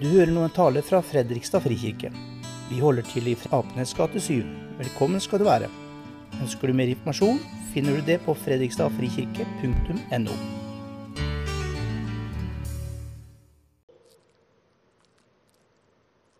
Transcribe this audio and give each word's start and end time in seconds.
Du 0.00 0.06
hører 0.08 0.30
nå 0.32 0.46
en 0.46 0.52
tale 0.56 0.80
fra 0.80 1.02
Fredrikstad 1.04 1.60
frikirke. 1.60 2.08
Vi 2.70 2.78
holder 2.80 3.04
til 3.04 3.26
i 3.28 3.34
Apenes 3.52 3.90
gate 3.92 4.16
7. 4.16 4.46
Velkommen 4.78 5.20
skal 5.20 5.42
du 5.42 5.44
være. 5.44 5.66
Ønsker 6.40 6.70
du 6.70 6.72
mer 6.72 6.88
informasjon, 6.88 7.36
finner 7.74 7.98
du 7.98 8.06
det 8.06 8.16
på 8.24 8.32
fredrikstadfrikirke.no. 8.32 10.36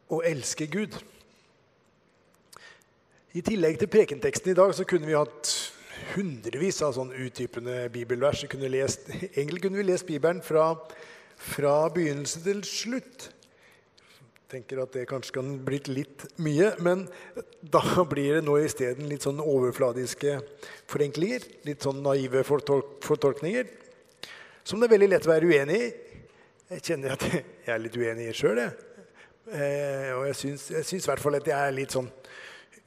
Å 0.09 0.21
elske 0.31 0.65
Gud. 0.73 0.97
I 3.37 3.43
tillegg 3.45 3.77
til 3.83 3.91
prekenteksten 3.93 4.55
i 4.55 4.57
dag 4.57 4.73
så 4.73 4.87
kunne 4.89 5.11
vi 5.11 5.19
hatt 5.19 5.53
hundrevis 6.15 6.81
av 6.87 6.95
sånn 6.97 7.13
utdypende 7.13 7.91
bibelvers. 7.93 8.47
Egentlig 8.49 9.67
kunne 9.67 9.83
vi 9.83 9.87
lest 9.91 10.09
Bibelen 10.09 10.41
fra, 10.41 10.71
fra 11.37 11.75
begynnelse 11.93 12.41
til 12.49 12.65
slutt. 12.65 13.29
Tenker 14.51 14.81
at 14.83 14.95
det 14.97 15.07
kanskje 15.07 15.37
kan 15.37 15.51
blitt 15.63 15.87
litt 15.87 16.25
mye, 16.43 16.73
men 16.83 17.05
da 17.63 17.83
blir 18.11 18.39
det 18.39 18.45
nå 18.47 18.57
isteden 18.65 19.07
litt 19.11 19.23
sånn 19.27 19.39
overfladiske 19.43 20.41
forenklinger. 20.91 21.47
Litt 21.69 21.87
sånn 21.87 22.01
naive 22.03 22.43
fortolk 22.47 22.99
fortolkninger. 23.07 23.69
Som 24.67 24.83
det 24.83 24.89
er 24.89 24.95
veldig 24.97 25.11
lett 25.13 25.29
å 25.29 25.33
være 25.33 25.51
uenig 25.51 25.79
i. 25.79 25.91
Jeg 26.75 26.87
kjenner 26.89 27.15
at 27.15 27.27
jeg 27.31 27.75
er 27.75 27.83
litt 27.83 27.99
uenig 27.99 28.27
i 28.31 28.35
sjøl, 28.37 28.59
jeg. 28.65 28.75
Eh, 29.51 30.11
og 30.15 30.27
jeg 30.29 30.59
syns 30.59 30.93
i 30.95 31.09
hvert 31.09 31.23
fall 31.23 31.39
at 31.39 31.49
jeg 31.51 31.57
er 31.59 31.75
litt 31.75 31.95
sånn 31.95 32.11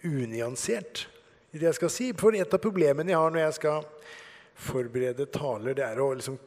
unyansert 0.07 1.05
i 1.53 1.59
det 1.59 1.69
jeg 1.69 1.79
skal 1.79 1.91
si. 1.91 2.09
For 2.19 2.35
et 2.35 2.55
av 2.55 2.63
problemene 2.63 3.15
jeg 3.15 3.19
har 3.19 3.31
når 3.33 3.45
jeg 3.45 3.57
skal 3.61 3.87
forberede 4.67 5.27
taler, 5.31 5.79
det 5.79 5.87
er 5.87 6.03
å 6.03 6.11
liksom 6.15 6.37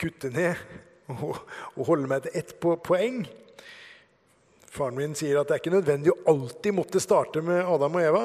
kutte 0.00 0.30
ned 0.32 0.60
og, 1.16 1.40
og 1.76 1.82
holde 1.88 2.12
meg 2.12 2.28
til 2.28 2.40
ett 2.42 2.56
poeng. 2.60 3.24
Faren 4.76 4.98
min 4.98 5.14
sier 5.16 5.38
at 5.40 5.48
det 5.48 5.56
er 5.56 5.62
ikke 5.62 5.72
nødvendig 5.72 6.12
å 6.12 6.22
alltid 6.34 6.74
måtte 6.76 7.00
starte 7.00 7.40
med 7.44 7.62
Adam 7.64 7.94
og 7.96 8.02
Eva. 8.04 8.24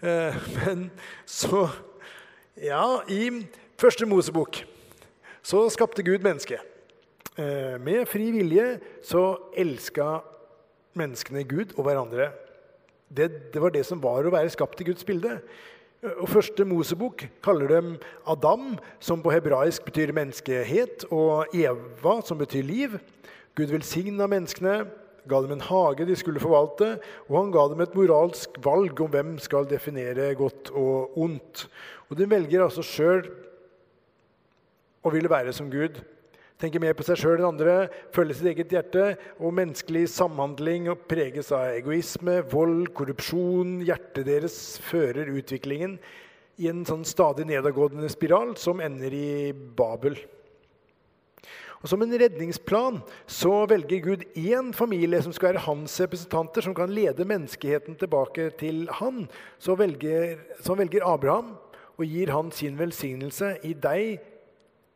Eh, 0.00 0.36
men 0.60 0.90
så 1.26 1.68
Ja, 2.60 3.00
i 3.08 3.48
første 3.80 4.06
Mosebok 4.06 4.60
så 5.42 5.64
skapte 5.72 6.04
Gud 6.04 6.22
mennesket. 6.22 6.60
Eh, 7.40 7.80
med 7.80 8.04
fri 8.10 8.28
vilje 8.34 8.76
så 9.06 9.24
elska 9.58 10.20
menneskene 10.98 11.42
Gud 11.48 11.74
og 11.78 11.86
hverandre. 11.88 12.30
Det, 13.08 13.30
det, 13.50 13.62
var 13.62 13.74
det 13.74 13.86
som 13.88 14.02
var 14.02 14.26
å 14.26 14.34
være 14.34 14.52
skapt 14.52 14.82
i 14.84 14.86
Guds 14.90 15.06
bilde. 15.08 15.40
Og 16.20 16.28
Første 16.30 16.64
Mosebok 16.68 17.26
kaller 17.42 17.72
dem 17.74 17.94
Adam, 18.28 18.76
som 19.02 19.24
på 19.24 19.32
hebraisk 19.34 19.88
betyr 19.88 20.14
menneskehet, 20.16 21.08
og 21.10 21.50
Eva, 21.56 22.20
som 22.24 22.38
betyr 22.38 22.64
liv. 22.64 23.00
Gud 23.58 23.72
velsigna 23.72 24.28
menneskene, 24.30 24.84
ga 25.30 25.40
dem 25.44 25.54
en 25.56 25.66
hage 25.70 26.06
de 26.08 26.18
skulle 26.18 26.42
forvalte, 26.42 26.96
og 27.28 27.36
han 27.38 27.52
ga 27.54 27.66
dem 27.70 27.84
et 27.84 27.96
moralsk 27.98 28.58
valg 28.64 29.00
om 29.00 29.12
hvem 29.14 29.36
skal 29.42 29.68
definere 29.70 30.32
godt 30.38 30.72
og 30.74 31.18
ondt. 31.18 31.68
Og 32.10 32.18
De 32.18 32.26
velger 32.30 32.66
altså 32.66 32.82
sjøl 32.84 33.28
å 35.00 35.12
ville 35.14 35.30
være 35.30 35.54
som 35.56 35.70
Gud 35.72 36.02
tenker 36.60 36.82
mer 36.82 36.96
på 36.96 37.04
seg 37.06 37.18
sjøl 37.20 37.38
enn 37.40 37.48
andre, 37.54 37.74
følger 38.14 38.36
sitt 38.36 38.50
eget 38.52 38.74
hjerte. 38.74 39.04
Og 39.40 39.54
menneskelig 39.56 40.06
samhandling 40.12 40.90
og 40.92 41.06
preges 41.10 41.52
av 41.56 41.76
egoisme, 41.78 42.40
vold, 42.52 42.90
korrupsjon. 42.96 43.78
Hjertet 43.86 44.28
deres 44.28 44.58
fører 44.84 45.30
utviklingen 45.32 45.96
i 46.60 46.68
en 46.68 46.84
sånn 46.88 47.06
stadig 47.08 47.46
nedadgående 47.48 48.10
spiral 48.12 48.52
som 48.60 48.82
ender 48.84 49.16
i 49.16 49.30
Babel. 49.54 50.18
Og 51.80 51.88
Som 51.88 52.02
en 52.02 52.12
redningsplan 52.12 52.98
så 53.26 53.64
velger 53.66 54.02
Gud 54.04 54.24
én 54.36 54.72
familie 54.76 55.22
som 55.22 55.32
skal 55.32 55.54
være 55.54 55.64
hans 55.64 56.00
representanter, 56.00 56.60
som 56.60 56.74
kan 56.74 56.92
lede 56.92 57.24
menneskeheten 57.24 57.96
tilbake 57.96 58.50
til 58.60 58.88
han. 58.92 59.28
Så 59.58 59.74
velger, 59.74 60.36
så 60.60 60.76
velger 60.76 61.06
Abraham 61.08 61.56
og 61.96 62.04
gir 62.04 62.32
han 62.32 62.52
sin 62.52 62.78
velsignelse. 62.78 63.56
I 63.64 63.72
deg 63.72 64.20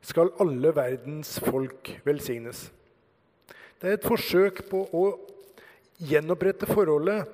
skal 0.05 0.33
alle 0.41 0.75
verdens 0.77 1.39
folk 1.41 2.01
velsignes. 2.05 2.71
Det 3.81 3.89
er 3.89 3.97
et 3.97 4.05
forsøk 4.05 4.67
på 4.69 4.85
å 4.93 5.07
gjenopprette 6.05 6.69
forholdet 6.69 7.25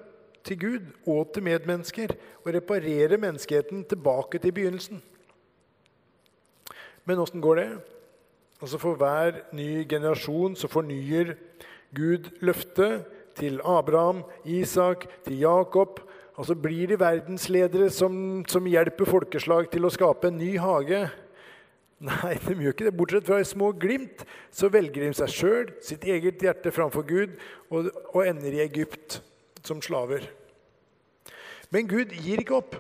til 0.46 0.58
Gud 0.58 0.90
og 1.10 1.32
til 1.34 1.42
medmennesker. 1.42 2.14
Og 2.44 2.54
reparere 2.54 3.18
menneskeheten 3.18 3.82
tilbake 3.84 4.38
til 4.38 4.54
begynnelsen. 4.54 5.02
Men 7.04 7.18
åssen 7.18 7.42
går 7.42 7.56
det? 7.58 7.70
Altså 8.60 8.78
For 8.78 8.98
hver 9.00 9.40
ny 9.56 9.86
generasjon 9.88 10.56
så 10.58 10.68
fornyer 10.68 11.34
Gud 11.96 12.28
løftet 12.44 13.06
til 13.38 13.60
Abraham, 13.64 14.22
Isak, 14.44 15.06
til 15.24 15.40
Jakob. 15.40 16.00
Og 16.36 16.46
så 16.46 16.54
blir 16.54 16.88
de 16.88 17.00
verdensledere 17.00 17.90
som, 17.90 18.44
som 18.48 18.68
hjelper 18.68 19.08
folkeslag 19.08 19.70
til 19.72 19.84
å 19.84 19.92
skape 19.92 20.28
en 20.28 20.38
ny 20.40 20.54
hage. 20.60 21.06
Nei, 22.10 22.36
de 22.46 22.56
gjør 22.56 22.72
ikke 22.74 22.86
det. 22.88 22.96
Bortsett 22.96 23.26
fra 23.28 23.40
i 23.40 23.48
små 23.48 23.72
glimt 23.76 24.24
så 24.56 24.70
velger 24.72 25.04
de 25.04 25.10
seg 25.16 25.34
sjøl, 25.34 25.72
sitt 25.84 26.04
eget 26.08 26.40
hjerte 26.40 26.72
framfor 26.72 27.04
Gud, 27.08 27.34
og, 27.68 27.90
og, 28.12 28.22
ender 28.24 28.56
i 28.56 28.62
Egypt 28.64 29.20
som 29.66 29.82
slaver. 29.84 30.24
Men 31.70 31.88
Gud 31.90 32.14
gir 32.16 32.40
ikke 32.40 32.56
opp. 32.60 32.78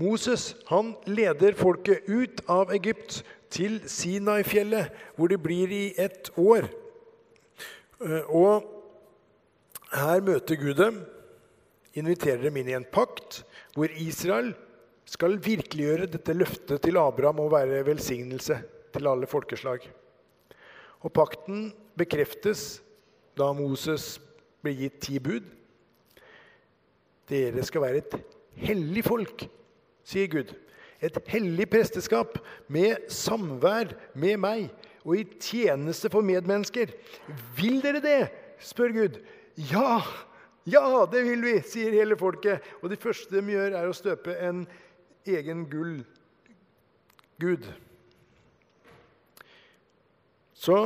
Moses 0.00 0.52
han 0.70 0.96
leder 1.06 1.54
folket 1.54 2.08
ut 2.08 2.42
av 2.50 2.72
Egypt 2.74 3.20
til 3.52 3.80
Sinai-fjellet, 3.88 4.92
hvor 5.16 5.30
de 5.32 5.38
blir 5.40 5.72
i 5.72 5.84
ett 6.00 6.30
år. 6.40 6.68
Eh, 8.02 8.28
og 8.32 8.64
her 9.92 10.24
møter 10.24 10.56
Gud 10.60 10.78
dem, 10.80 11.02
inviterer 11.92 12.46
dem 12.46 12.56
inn 12.56 12.70
i 12.72 12.76
en 12.78 12.88
pakt 12.88 13.42
hvor 13.76 13.92
Israel 14.00 14.54
skal 15.08 15.36
virkeliggjøre 15.44 16.08
dette 16.08 16.34
løftet 16.36 16.80
til 16.84 16.96
Abraham 17.00 17.42
å 17.44 17.50
være 17.52 17.82
velsignelse 17.84 18.56
til 18.94 19.08
alle 19.08 19.28
folkeslag. 19.28 19.84
Og 21.02 21.12
pakten 21.12 21.66
bekreftes 21.98 22.80
da 23.36 23.50
Moses 23.56 24.16
blir 24.62 24.78
gitt 24.84 25.00
ti 25.04 25.18
bud. 25.20 25.44
Dere 27.28 27.64
skal 27.66 27.84
være 27.84 28.02
et 28.02 28.16
hellig 28.62 29.04
folk, 29.04 29.44
sier 30.06 30.30
Gud. 30.32 30.52
Et 31.02 31.18
hellig 31.32 31.66
presteskap 31.70 32.38
med 32.70 33.08
samvær 33.10 33.90
med 34.14 34.38
meg 34.42 34.68
og 35.02 35.16
i 35.18 35.24
tjeneste 35.42 36.10
for 36.12 36.22
medmennesker. 36.22 36.92
Vil 37.58 37.80
dere 37.82 38.02
det? 38.04 38.20
spør 38.62 38.94
Gud. 38.94 39.18
Ja, 39.72 39.98
ja, 40.70 40.84
det 41.10 41.24
vil 41.26 41.42
vi, 41.42 41.56
sier 41.66 41.94
hele 41.96 42.14
folket. 42.18 42.62
Og 42.80 42.92
det 42.92 43.00
første 43.02 43.34
de 43.34 43.56
gjør, 43.56 43.74
er 43.74 43.88
å 43.90 43.96
støpe 43.96 44.36
en 44.38 44.62
egen 45.26 45.64
gull 45.70 45.96
Gud. 47.42 47.66
Så 50.54 50.78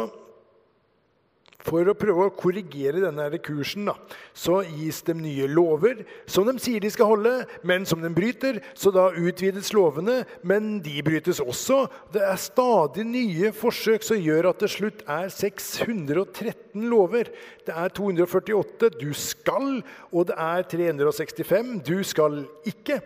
for 1.67 1.89
å 1.91 1.97
prøve 1.99 2.29
å 2.29 2.35
korrigere 2.35 3.03
denne 3.03 3.41
kursen 3.43 3.89
da, 3.89 3.97
så 4.37 4.61
gis 4.65 5.03
dem 5.07 5.21
nye 5.25 5.49
lover 5.51 6.05
som 6.31 6.47
de 6.47 6.55
sier 6.63 6.83
de 6.83 6.91
skal 6.93 7.11
holde, 7.11 7.33
men 7.67 7.87
som 7.89 8.03
de 8.03 8.11
bryter. 8.13 8.61
Så 8.79 8.93
da 8.95 9.09
utvides 9.11 9.73
lovene, 9.77 10.21
men 10.47 10.79
de 10.85 11.01
brytes 11.07 11.43
også. 11.43 11.85
Det 12.15 12.23
er 12.25 12.41
stadig 12.41 13.07
nye 13.09 13.53
forsøk 13.57 14.07
som 14.07 14.21
gjør 14.21 14.51
at 14.53 14.63
det 14.63 14.73
slutt 14.73 15.05
er 15.11 15.31
613 15.33 16.87
lover. 16.91 17.31
Det 17.67 17.75
er 17.75 17.95
248 17.97 18.93
du 19.01 19.11
skal, 19.17 19.81
og 20.13 20.31
det 20.31 20.39
er 20.39 20.67
365 20.71 21.77
du 21.87 21.99
skal 22.07 22.45
ikke. 22.69 23.01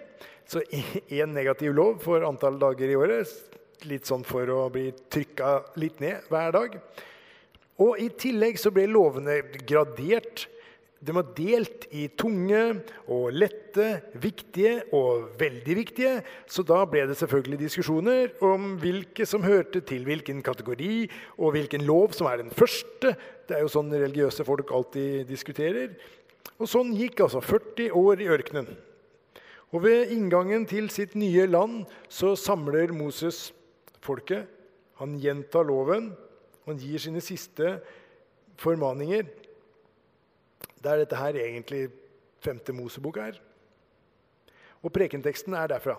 Så 0.51 0.65
én 1.15 1.31
negativ 1.31 1.73
lov 1.77 2.01
for 2.03 2.27
antall 2.27 2.59
dager 2.59 2.91
i 2.91 2.99
året. 2.99 3.31
Litt 3.87 4.09
sånn 4.09 4.27
for 4.27 4.49
å 4.51 4.65
bli 4.73 4.91
trykka 5.13 5.77
litt 5.81 6.03
ned 6.03 6.27
hver 6.29 6.53
dag. 6.57 6.75
Og 7.81 8.01
I 8.01 8.11
tillegg 8.21 8.59
så 8.61 8.73
ble 8.75 8.85
lovene 8.91 9.41
gradert. 9.65 10.47
De 11.01 11.15
var 11.17 11.31
delt 11.33 11.87
i 11.97 12.11
tunge 12.13 12.59
og 13.09 13.31
lette, 13.33 13.87
viktige 14.21 14.83
og 14.93 15.31
veldig 15.41 15.77
viktige. 15.79 16.19
Så 16.45 16.61
da 16.69 16.83
ble 16.85 17.07
det 17.09 17.17
selvfølgelig 17.17 17.63
diskusjoner 17.63 18.35
om 18.45 18.75
hvilke 18.83 19.25
som 19.29 19.47
hørte 19.47 19.81
til 19.89 20.05
hvilken 20.05 20.45
kategori, 20.45 21.09
og 21.41 21.57
hvilken 21.57 21.87
lov 21.89 22.13
som 22.17 22.29
er 22.29 22.43
den 22.43 22.53
første. 22.53 23.15
Det 23.49 23.57
er 23.57 23.65
jo 23.65 23.73
sånn 23.73 23.89
religiøse 23.95 24.45
folk 24.45 24.75
alltid 24.77 25.25
diskuterer. 25.31 25.97
Og 26.61 26.69
sånn 26.69 26.93
gikk 26.93 27.25
altså 27.25 27.41
40 27.41 27.97
år 27.97 28.21
i 28.21 28.29
ørkenen. 28.37 28.69
Og 29.73 29.87
ved 29.87 30.11
inngangen 30.13 30.67
til 30.69 30.91
sitt 30.93 31.15
nye 31.17 31.47
land 31.49 31.87
så 32.13 32.35
samler 32.37 32.93
Moses 32.93 33.55
folket. 34.05 34.45
Han 35.01 35.17
gjentar 35.23 35.65
loven. 35.65 36.11
Han 36.71 36.81
gir 36.81 37.03
sine 37.03 37.23
siste 37.25 37.79
formaninger. 38.61 39.27
Det 40.81 40.91
er 40.91 41.03
dette 41.03 41.19
her 41.19 41.39
egentlig 41.43 41.89
femte 42.41 42.73
Mosebok 42.73 43.19
er. 43.21 43.41
Og 44.81 44.93
prekenteksten 44.95 45.57
er 45.59 45.69
derfra. 45.75 45.99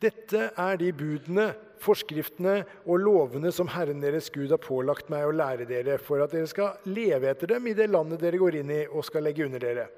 Dette 0.00 0.46
er 0.56 0.78
de 0.80 0.94
budene, 0.96 1.50
forskriftene 1.80 2.62
og 2.86 3.02
lovene 3.02 3.50
som 3.52 3.68
Herren 3.72 4.00
deres 4.00 4.30
Gud 4.32 4.48
har 4.52 4.60
pålagt 4.62 5.10
meg 5.12 5.26
å 5.26 5.34
lære 5.34 5.66
dere, 5.68 5.98
for 6.00 6.24
at 6.24 6.32
dere 6.32 6.48
skal 6.48 6.78
leve 6.88 7.28
etter 7.28 7.52
dem 7.52 7.68
i 7.68 7.76
det 7.76 7.90
landet 7.90 8.22
dere 8.22 8.40
går 8.40 8.62
inn 8.62 8.72
i 8.72 8.80
og 8.86 9.04
skal 9.04 9.26
legge 9.28 9.44
under 9.44 9.60
dere. 9.60 9.88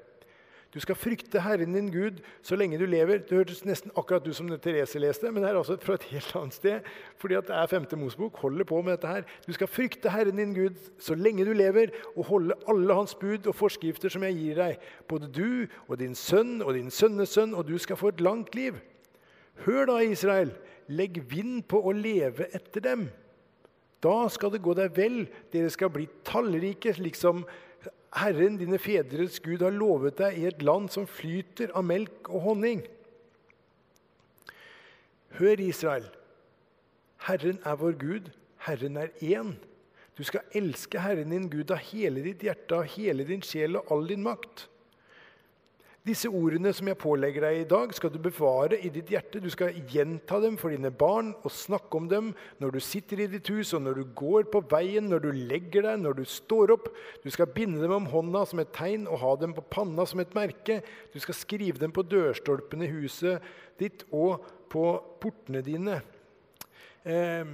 Du 0.73 0.79
skal 0.81 0.97
frykte 0.97 1.41
Herren 1.45 1.75
din 1.75 1.91
Gud 1.93 2.17
så 2.41 2.57
lenge 2.57 2.79
du 2.81 2.85
lever. 2.89 3.21
Det 3.21 3.37
hørtes 3.37 3.61
nesten 3.65 3.91
akkurat 3.97 4.25
ut 4.27 4.35
som 4.35 4.47
det 4.49 4.61
Therese 4.63 4.97
leste, 4.99 5.29
men 5.31 5.43
det 5.43 5.51
er 5.51 5.57
altså 5.59 5.77
fra 5.81 5.93
et 5.99 6.07
helt 6.09 6.35
annet 6.35 6.53
sted. 6.53 6.79
fordi 7.17 7.35
at 7.37 7.47
det 7.47 7.55
er 7.55 7.67
femte 7.67 7.95
Mosebok. 7.95 8.37
holder 8.37 8.65
på 8.65 8.81
med 8.81 8.91
dette 8.91 9.07
her. 9.07 9.21
Du 9.47 9.53
skal 9.53 9.67
frykte 9.67 10.09
Herren 10.09 10.37
din 10.37 10.53
Gud 10.53 10.75
så 10.99 11.15
lenge 11.15 11.45
du 11.45 11.53
lever, 11.53 11.93
og 12.17 12.25
holde 12.25 12.55
alle 12.67 12.93
hans 12.93 13.15
bud 13.15 13.47
og 13.47 13.55
forskrifter 13.55 14.09
som 14.09 14.23
jeg 14.23 14.33
gir 14.33 14.55
deg. 14.55 14.77
Både 15.07 15.29
du 15.31 15.67
og 15.87 15.99
din 15.99 16.15
sønn 16.15 16.61
og 16.61 16.73
din 16.73 16.89
sønnesønn, 16.89 17.53
og 17.53 17.67
du 17.67 17.77
skal 17.77 17.95
få 17.95 18.07
et 18.07 18.21
langt 18.21 18.55
liv. 18.55 18.73
Hør 19.65 19.85
da, 19.85 19.99
Israel, 20.01 20.55
legg 20.87 21.21
vind 21.29 21.63
på 21.69 21.83
å 21.85 21.91
leve 21.91 22.49
etter 22.53 22.81
dem. 22.81 23.09
Da 24.03 24.27
skal 24.27 24.51
det 24.51 24.63
gå 24.63 24.73
deg 24.75 24.97
vel, 24.97 25.27
dere 25.53 25.69
skal 25.71 25.93
bli 25.93 26.09
tallrike, 26.27 26.91
slik 26.97 27.15
som 27.15 27.45
Herren, 28.13 28.59
dine 28.59 28.77
fedres 28.77 29.39
Gud, 29.41 29.63
har 29.65 29.73
lovet 29.73 30.19
deg 30.21 30.37
i 30.37 30.45
et 30.49 30.61
land 30.61 30.91
som 30.93 31.07
flyter 31.09 31.73
av 31.73 31.85
melk 31.87 32.29
og 32.29 32.45
honning. 32.45 32.83
Hør, 35.39 35.61
Israel. 35.63 36.05
Herren 37.25 37.57
er 37.65 37.79
vår 37.79 37.97
Gud. 37.97 38.29
Herren 38.67 38.99
er 39.01 39.09
én. 39.23 39.55
Du 40.17 40.21
skal 40.23 40.45
elske 40.53 41.01
Herren 41.01 41.33
din 41.33 41.49
Gud 41.49 41.71
av 41.73 41.81
hele 41.89 42.21
ditt 42.21 42.43
hjerte, 42.45 42.77
av 42.77 42.85
hele 42.93 43.25
din 43.25 43.41
sjel 43.41 43.79
og 43.79 43.89
all 43.91 44.05
din 44.11 44.21
makt. 44.25 44.67
Disse 46.03 46.27
ordene 46.27 46.73
som 46.75 46.89
jeg 46.89 46.99
pålegger 46.99 47.45
deg 47.45 47.57
i 47.61 47.67
dag, 47.71 47.91
skal 47.95 48.11
du 48.11 48.17
bevare 48.19 48.75
i 48.75 48.89
ditt 48.91 49.07
hjerte. 49.13 49.39
Du 49.39 49.47
skal 49.51 49.77
gjenta 49.87 50.35
dem 50.43 50.57
for 50.59 50.73
dine 50.75 50.89
barn 50.91 51.29
og 51.47 51.53
snakke 51.55 51.95
om 51.95 52.09
dem 52.11 52.33
når 52.59 52.73
du 52.75 52.79
sitter 52.83 53.21
i 53.23 53.27
ditt 53.31 53.47
hus, 53.53 53.71
og 53.71 53.85
når 53.85 54.01
du 54.01 54.09
går 54.19 54.49
på 54.51 54.59
veien, 54.73 55.07
når 55.07 55.23
du 55.23 55.29
legger 55.31 55.87
deg, 55.87 56.01
når 56.03 56.17
du 56.17 56.25
står 56.27 56.75
opp. 56.75 56.89
Du 57.23 57.29
skal 57.31 57.47
binde 57.55 57.79
dem 57.79 57.95
om 57.95 58.09
hånda 58.11 58.43
som 58.51 58.59
et 58.59 58.73
tegn 58.75 59.07
og 59.07 59.21
ha 59.23 59.31
dem 59.39 59.55
på 59.55 59.63
panna 59.71 60.03
som 60.09 60.19
et 60.19 60.35
merke. 60.35 60.81
Du 61.15 61.21
skal 61.23 61.39
skrive 61.39 61.79
dem 61.79 61.95
på 61.95 62.03
dørstolpene 62.03 62.89
i 62.89 62.93
huset 62.97 63.39
ditt 63.79 64.03
og 64.11 64.43
på 64.73 64.89
portene 65.23 65.63
dine. 65.63 66.01
Eh, 67.07 67.47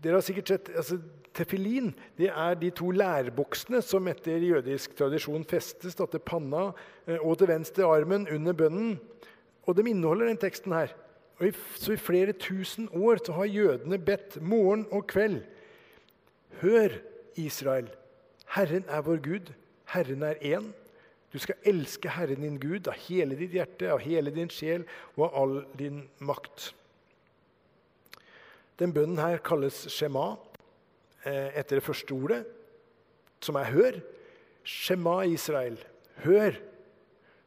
dere 0.00 0.16
har 0.16 0.24
sikkert 0.24 0.54
sett 0.54 0.72
altså, 0.72 0.96
Tefillin 1.36 1.90
det 2.16 2.30
er 2.32 2.56
de 2.58 2.70
to 2.74 2.90
lærboksene 2.96 3.82
som 3.84 4.08
etter 4.08 4.40
jødisk 4.40 4.96
tradisjon 4.96 5.44
festes 5.48 5.98
til 5.98 6.22
panna 6.24 6.70
eh, 7.06 7.18
og 7.20 7.36
til 7.38 7.50
venstre 7.50 7.88
armen 7.88 8.28
under 8.32 8.56
bønnen. 8.56 8.96
Og 9.66 9.76
de 9.76 9.90
inneholder 9.90 10.30
den 10.30 10.40
teksten 10.40 10.72
her. 10.72 10.94
Og 11.36 11.50
i, 11.50 11.52
så 11.76 11.92
I 11.92 12.00
flere 12.00 12.32
tusen 12.32 12.88
år 12.94 13.20
så 13.24 13.36
har 13.36 13.50
jødene 13.52 13.98
bedt 13.98 14.38
morgen 14.40 14.86
og 14.90 15.06
kveld. 15.12 15.42
Hør, 16.62 16.96
Israel. 17.36 17.90
Herren 18.56 18.84
er 18.88 19.04
vår 19.04 19.20
Gud. 19.20 19.52
Herren 19.92 20.22
er 20.22 20.40
én. 20.40 20.72
Du 21.32 21.38
skal 21.38 21.58
elske 21.68 22.08
Herren 22.08 22.40
din 22.40 22.60
Gud 22.60 22.88
av 22.88 22.96
hele 23.08 23.36
ditt 23.36 23.52
hjerte, 23.52 23.90
av 23.92 24.00
hele 24.00 24.32
din 24.32 24.48
sjel 24.48 24.86
og 25.18 25.26
av 25.26 25.34
all 25.42 25.56
din 25.76 26.06
makt. 26.24 26.70
Den 28.80 28.94
bønnen 28.96 29.20
her 29.20 29.42
kalles 29.44 29.84
shema. 29.92 30.36
Eh, 31.26 31.58
etter 31.58 31.80
det 31.80 31.82
første 31.82 32.14
ordet, 32.14 32.44
som 33.42 33.56
er 33.56 33.64
'hør'. 33.64 34.00
Shema 34.64 35.22
Israel. 35.22 35.78
Hør. 36.16 36.52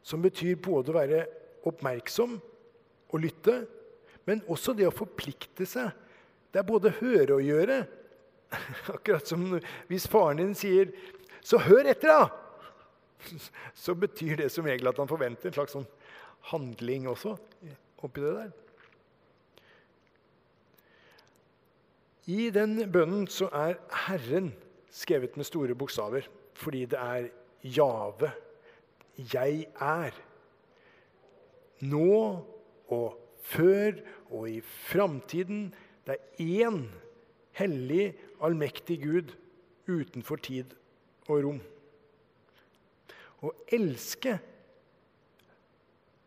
Som 0.02 0.22
betyr 0.22 0.56
både 0.56 0.92
å 0.92 0.98
være 0.98 1.26
oppmerksom 1.64 2.40
og 3.08 3.20
lytte, 3.20 3.66
men 4.26 4.42
også 4.48 4.72
det 4.76 4.86
å 4.86 4.94
forplikte 4.94 5.66
seg. 5.66 5.90
Det 6.52 6.58
er 6.58 6.62
både 6.62 6.90
høre 6.90 7.34
og 7.34 7.42
gjøre. 7.42 7.86
Akkurat 8.94 9.26
som 9.26 9.60
hvis 9.88 10.08
faren 10.08 10.36
din 10.36 10.54
sier 10.54 10.92
'så 11.42 11.58
hør 11.58 11.84
etter', 11.84 12.08
da! 12.08 12.28
Så 13.74 13.94
betyr 13.94 14.36
det 14.36 14.50
som 14.50 14.64
regel 14.64 14.88
at 14.88 14.96
han 14.96 15.08
forventer 15.08 15.46
en 15.46 15.52
slags 15.52 15.72
sånn 15.72 15.86
handling 16.40 17.08
også 17.08 17.36
oppi 18.02 18.20
det 18.20 18.34
der. 18.34 18.52
I 22.26 22.50
den 22.52 22.76
bønnen 22.92 23.26
så 23.30 23.48
er 23.52 23.78
Herren 24.06 24.52
skrevet 24.92 25.36
med 25.36 25.48
store 25.48 25.74
bokstaver 25.74 26.28
fordi 26.60 26.84
det 26.90 26.98
er 26.98 27.28
Jave. 27.64 28.32
Jeg 29.16 29.66
er. 29.80 30.16
Nå 31.80 32.44
og 32.88 33.18
før 33.40 34.00
og 34.30 34.50
i 34.50 34.60
framtiden. 34.60 35.74
Det 36.06 36.16
er 36.16 36.68
én 36.68 36.82
hellig, 37.52 38.14
allmektig 38.42 39.02
Gud 39.02 39.34
utenfor 39.88 40.36
tid 40.36 40.74
og 41.28 41.44
rom. 41.44 41.60
Å 43.40 43.52
elske, 43.72 44.36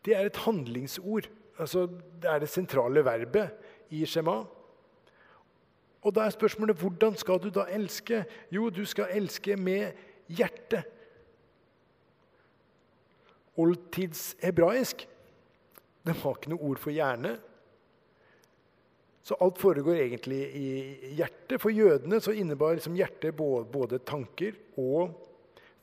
det 0.06 0.16
er 0.18 0.28
et 0.28 0.42
handlingsord. 0.46 1.30
Altså, 1.62 1.86
det 2.22 2.30
er 2.30 2.42
det 2.42 2.50
sentrale 2.50 3.04
verbet 3.06 3.94
i 3.94 4.06
Shema. 4.10 4.42
Og 6.04 6.16
da 6.16 6.26
er 6.26 6.36
spørsmålet 6.36 6.80
hvordan 6.80 7.16
skal 7.20 7.40
du 7.44 7.50
da 7.54 7.66
elske? 7.72 8.26
Jo, 8.52 8.70
du 8.70 8.84
skal 8.86 9.12
elske 9.16 9.56
med 9.58 9.92
hjertet. 10.28 10.84
Oldtidshebraisk 13.58 15.08
det 16.04 16.16
har 16.20 16.36
ikke 16.36 16.52
noe 16.52 16.70
ord 16.70 16.82
for 16.84 16.92
hjerne. 16.92 17.38
Så 19.24 19.38
alt 19.40 19.60
foregår 19.62 20.02
egentlig 20.02 20.42
i 20.60 21.12
hjertet. 21.16 21.62
For 21.64 21.72
jødene 21.72 22.20
så 22.20 22.34
innebar 22.36 22.76
liksom 22.76 22.98
hjertet 23.00 23.38
både 23.38 24.02
tanker 24.04 24.58
og 24.76 25.14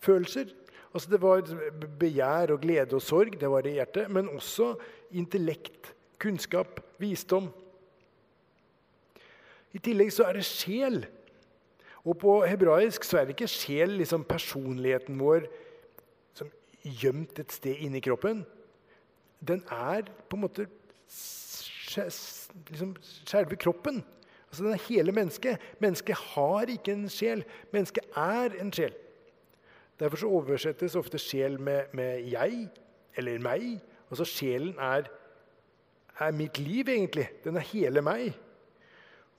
følelser. 0.05 0.53
Altså 0.93 1.11
Det 1.11 1.23
var 1.23 1.47
begjær 2.01 2.53
og 2.53 2.61
glede 2.61 2.99
og 2.99 3.03
sorg, 3.03 3.39
det 3.41 3.49
var 3.49 3.67
i 3.67 3.79
hjertet. 3.79 4.11
Men 4.13 4.29
også 4.29 4.75
intellekt, 5.17 5.95
kunnskap, 6.21 6.83
visdom. 7.01 7.49
I 9.73 9.79
tillegg 9.79 10.13
så 10.13 10.27
er 10.29 10.39
det 10.39 10.47
sjel. 10.49 11.05
Og 12.05 12.17
på 12.19 12.39
hebraisk 12.49 13.05
så 13.05 13.21
er 13.21 13.29
det 13.29 13.37
ikke 13.37 13.51
sjel 13.51 13.99
liksom 14.01 14.25
personligheten 14.29 15.19
vår 15.21 15.47
som 16.37 16.49
gjemt 16.83 17.39
et 17.43 17.53
sted 17.53 17.83
inni 17.85 18.01
kroppen. 18.05 18.45
Den 19.41 19.63
er 19.71 20.09
på 20.29 20.39
en 20.39 20.47
måte 20.47 20.67
liksom 22.71 22.97
selve 23.03 23.57
kroppen. 23.61 24.03
Altså 24.49 24.65
Den 24.65 24.73
er 24.73 24.89
hele 24.89 25.13
mennesket. 25.13 25.61
Mennesket 25.79 26.17
har 26.17 26.73
ikke 26.73 26.93
en 26.93 27.09
sjel. 27.09 27.45
Mennesket 27.73 28.05
er 28.17 28.57
en 28.61 28.73
sjel. 28.73 28.95
Derfor 30.01 30.17
så 30.17 30.27
oversettes 30.27 30.97
ofte 30.97 31.19
sjel 31.19 31.61
med, 31.61 31.83
med 31.93 32.25
'jeg' 32.33 32.69
eller 33.17 33.39
'meg'. 33.39 33.81
Altså 34.11 34.25
Sjelen 34.25 34.75
er, 34.79 35.03
er 36.19 36.31
mitt 36.31 36.59
liv, 36.59 36.89
egentlig. 36.89 37.29
Den 37.45 37.57
er 37.57 37.61
hele 37.61 38.03
meg. 38.03 38.35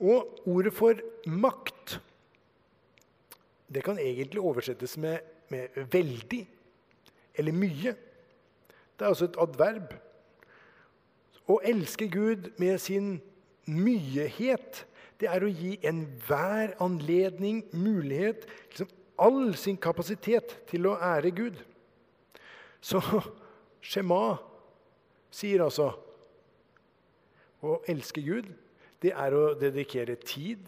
Og 0.02 0.48
ordet 0.50 0.74
for 0.74 0.98
makt 1.30 2.00
det 3.72 3.84
kan 3.84 3.98
egentlig 3.98 4.40
oversettes 4.40 4.98
med, 4.98 5.18
med 5.48 5.68
'veldig' 5.76 6.46
eller 7.34 7.52
'mye'. 7.52 7.96
Det 8.98 9.04
er 9.04 9.06
altså 9.06 9.24
et 9.24 9.36
adverb. 9.40 9.94
Å 11.48 11.60
elske 11.64 12.08
Gud 12.10 12.50
med 12.58 12.78
sin 12.78 13.22
myehet, 13.66 14.86
det 15.20 15.28
er 15.28 15.44
å 15.44 15.50
gi 15.50 15.78
enhver 15.86 16.74
anledning, 16.80 17.64
mulighet, 17.72 18.46
liksom 18.68 18.88
all 19.18 19.54
sin 19.56 19.76
kapasitet 19.76 20.58
til 20.68 20.86
å 20.86 20.98
ære 20.98 21.30
Gud. 21.30 21.64
Så 22.80 23.00
Shema 23.80 24.36
sier 25.30 25.64
altså 25.64 25.92
å 27.62 27.80
elske 27.88 28.22
Gud 28.22 28.52
det 29.02 29.12
er 29.18 29.34
å 29.34 29.52
dedikere 29.58 30.16
tid, 30.22 30.62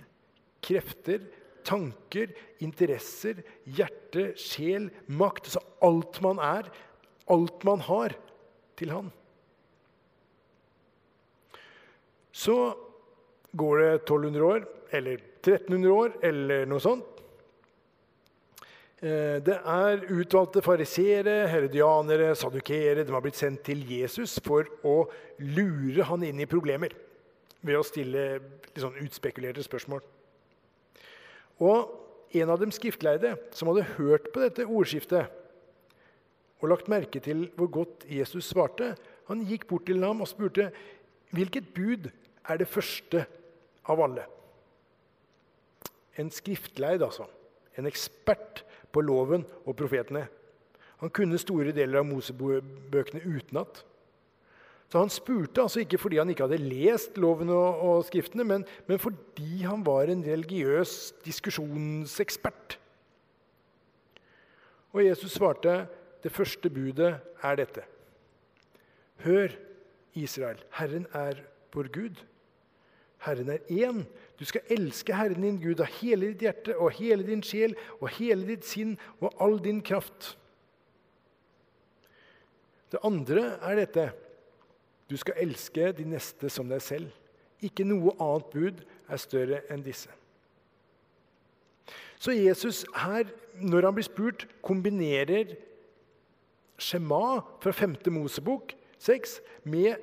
krefter, 0.64 1.22
tanker, 1.64 2.32
interesser, 2.64 3.40
hjerte, 3.64 4.32
sjel, 4.40 4.90
makt. 5.06 5.48
Altså 5.48 5.62
alt 5.88 6.20
man 6.24 6.40
er, 6.42 6.70
alt 7.32 7.66
man 7.66 7.84
har, 7.88 8.16
til 8.74 8.90
Han. 8.90 9.10
Så 12.34 12.56
går 13.54 13.78
det 13.78 13.90
1200 14.02 14.46
år, 14.48 14.64
eller 14.90 15.20
1300 15.44 15.92
år, 15.94 16.16
eller 16.26 16.64
noe 16.66 16.82
sånt. 16.82 17.22
Eh, 18.98 19.38
det 19.46 19.54
er 19.54 20.02
utvalgte 20.10 20.64
fariseere, 20.64 21.44
herodianere, 21.52 22.32
sadukere. 22.34 23.06
De 23.06 23.14
har 23.14 23.22
blitt 23.22 23.38
sendt 23.38 23.62
til 23.68 23.86
Jesus 23.86 24.40
for 24.42 24.66
å 24.82 25.04
lure 25.38 26.08
han 26.10 26.26
inn 26.26 26.42
i 26.42 26.50
problemer 26.50 26.96
ved 27.64 27.78
å 27.78 27.86
stille 27.86 28.24
litt 28.38 28.82
sånn 28.82 28.98
utspekulerte 29.02 29.64
spørsmål. 29.64 30.02
Og 31.64 32.34
en 32.34 32.50
av 32.50 32.60
dem 32.60 32.72
skriftleide, 32.74 33.36
som 33.54 33.70
hadde 33.70 33.86
hørt 33.96 34.30
på 34.34 34.42
dette 34.42 34.66
ordskiftet 34.66 35.40
og 36.60 36.70
lagt 36.70 36.90
merke 36.90 37.20
til 37.22 37.46
hvor 37.58 37.70
godt 37.72 38.06
Jesus 38.10 38.50
svarte, 38.50 38.94
han 39.28 39.44
gikk 39.48 39.66
bort 39.70 39.86
til 39.88 40.04
ham 40.04 40.22
og 40.24 40.30
spurte 40.30 40.70
Hvilket 41.34 41.72
bud 41.74 42.10
er 42.46 42.60
det 42.60 42.68
første 42.70 43.24
av 43.90 44.00
alle? 44.04 44.22
En 46.20 46.30
skriftleid, 46.30 47.02
altså. 47.02 47.26
En 47.74 47.88
ekspert 47.90 48.62
på 48.94 49.02
loven 49.02 49.42
og 49.64 49.74
profetene. 49.74 50.28
Han 51.02 51.10
kunne 51.10 51.40
store 51.42 51.74
deler 51.74 52.04
av 52.04 52.06
Mosebøkene 52.06 53.24
utenat. 53.26 53.82
Så 54.94 55.00
han 55.02 55.10
spurte 55.10 55.58
altså 55.58 55.80
ikke 55.82 55.98
fordi 55.98 56.20
han 56.20 56.28
ikke 56.30 56.44
hadde 56.46 56.68
lest 56.70 57.16
loven 57.18 57.48
og, 57.50 57.80
og 57.82 58.04
skriftene, 58.06 58.44
men, 58.46 58.62
men, 58.86 59.00
fordi 59.02 59.64
han 59.66 59.82
var 59.82 60.06
en 60.06 60.22
religiøs 60.22 61.16
diskusjonsekspert. 61.24 62.76
Og 64.94 65.02
Jesus 65.02 65.34
svarte, 65.34 65.88
det 66.22 66.30
første 66.30 66.70
budet 66.70 67.10
er 67.42 67.58
dette. 67.58 67.82
Hør, 69.26 69.58
Israel, 70.14 70.62
Herren 70.78 71.10
er 71.10 71.42
vår 71.74 71.90
Gud. 71.90 72.24
Herren 73.26 73.50
er 73.50 73.66
én. 73.74 74.04
Du 74.38 74.46
skal 74.46 74.62
elske 74.70 75.18
Herren 75.18 75.42
din 75.42 75.58
Gud 75.58 75.82
av 75.82 75.90
hele 75.98 76.30
ditt 76.30 76.46
hjerte 76.46 76.78
og 76.78 76.94
hele 77.02 77.26
din 77.26 77.42
sjel 77.42 77.74
og 77.98 78.12
hele 78.14 78.46
ditt 78.46 78.62
sinn 78.62 78.94
og 79.18 79.34
all 79.42 79.58
din 79.58 79.82
kraft. 79.82 80.36
Det 82.94 83.02
andre 83.02 83.56
er 83.58 83.82
dette. 83.82 84.12
Du 85.10 85.16
skal 85.20 85.38
elske 85.44 85.92
de 85.92 86.06
neste 86.08 86.50
som 86.52 86.68
deg 86.68 86.82
selv. 86.82 87.10
Ikke 87.64 87.86
noe 87.86 88.14
annet 88.20 88.50
bud 88.52 88.82
er 89.08 89.20
større 89.20 89.60
enn 89.72 89.84
disse. 89.84 90.10
Så 92.18 92.32
Jesus 92.32 92.84
her, 92.96 93.28
når 93.60 93.88
han 93.88 93.96
blir 93.96 94.06
spurt, 94.06 94.46
kombinerer 94.64 95.56
skjema 96.80 97.42
fra 97.60 97.72
5. 97.72 97.96
Mosebok 98.14 98.72
6 98.98 99.40
med 99.68 100.00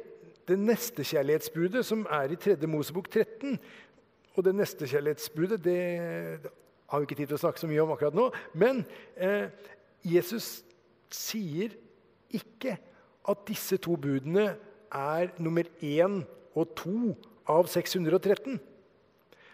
det 0.48 0.58
nestekjærlighetsbudet 0.60 1.86
som 1.86 2.06
er 2.10 2.34
i 2.34 2.40
3. 2.40 2.56
Mosebok 2.68 3.10
13. 3.10 3.58
Og 4.36 4.46
det 4.46 4.56
nestekjærlighetsbudet 4.56 5.64
det, 5.64 5.78
det 6.44 6.52
har 6.88 7.00
vi 7.00 7.08
ikke 7.08 7.16
tid 7.16 7.32
til 7.32 7.40
å 7.40 7.42
snakke 7.42 7.62
så 7.62 7.70
mye 7.72 7.84
om 7.84 7.92
akkurat 7.94 8.16
nå. 8.16 8.30
Men 8.54 8.84
eh, 9.16 9.50
Jesus 10.04 10.62
sier 11.12 11.74
ikke 12.32 12.78
at 13.32 13.48
disse 13.48 13.78
to 13.82 13.96
budene 14.00 14.54
er 14.92 15.32
nummer 15.42 15.68
én 15.82 16.22
og 16.56 16.76
to 16.76 17.16
av 17.50 17.68
613. 17.72 18.60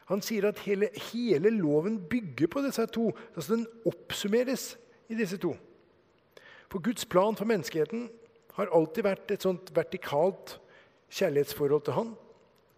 Han 0.08 0.24
sier 0.24 0.48
at 0.48 0.62
hele, 0.64 0.90
hele 1.12 1.52
loven 1.52 2.00
bygger 2.10 2.48
på 2.52 2.64
disse 2.64 2.86
to. 2.96 3.10
altså 3.36 3.56
Den 3.56 3.68
oppsummeres 3.86 4.78
i 5.10 5.18
disse 5.20 5.38
to. 5.38 5.54
For 6.72 6.84
Guds 6.84 7.06
plan 7.06 7.36
for 7.36 7.48
menneskeheten 7.48 8.08
har 8.58 8.72
alltid 8.74 9.06
vært 9.06 9.32
et 9.32 9.44
sånt 9.44 9.70
vertikalt 9.76 10.58
kjærlighetsforhold 11.14 11.86
til 11.86 11.98
Han 12.00 12.16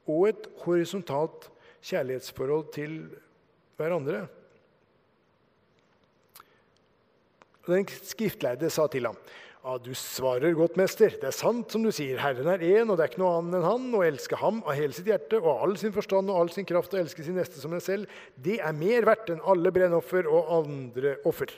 og 0.09 0.27
et 0.29 0.49
horisontalt 0.63 1.49
kjærlighetsforhold 1.85 2.73
til 2.73 2.99
hverandre. 3.77 4.25
Den 7.69 7.85
skriftleide 7.87 8.69
sa 8.73 8.87
til 8.89 9.05
ham 9.05 9.17
ja, 9.59 9.73
du 9.83 9.91
svarer 9.97 10.53
godt, 10.55 10.77
mester. 10.79 11.11
Det 11.19 11.27
er 11.27 11.35
sant 11.35 11.73
som 11.73 11.83
du 11.83 11.91
sier. 11.91 12.19
Herren 12.23 12.47
er 12.53 12.61
én, 12.63 12.87
og 12.87 12.95
det 12.95 13.03
er 13.03 13.11
ikke 13.11 13.19
noe 13.19 13.39
annet 13.41 13.57
enn 13.59 13.65
han. 13.67 13.87
Å 13.97 14.03
elske 14.07 14.39
ham 14.39 14.61
av 14.63 14.77
hele 14.77 14.95
sitt 14.95 15.09
hjerte 15.09 15.41
og 15.41 15.65
all 15.65 15.75
sin 15.81 15.95
forstand 15.95 16.31
og 16.31 16.39
all 16.39 16.51
sin 16.53 16.67
kraft 16.69 16.95
og 16.95 17.01
elske 17.01 17.25
sin 17.25 17.35
neste 17.35 17.59
som 17.59 17.75
en 17.75 17.83
selv, 17.83 18.07
det 18.39 18.61
er 18.63 18.77
mer 18.77 19.07
verdt 19.09 19.33
enn 19.33 19.43
alle 19.43 19.73
brennoffer 19.75 20.29
og 20.31 20.53
andre 20.61 21.17
offer. 21.27 21.51